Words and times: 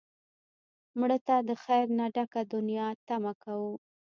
مړه 0.99 1.17
ته 1.27 1.35
د 1.47 1.49
خیر 1.63 1.85
نه 1.99 2.05
ډکه 2.15 2.41
دنیا 2.53 2.87
تمه 3.07 3.33
کوو 3.43 3.73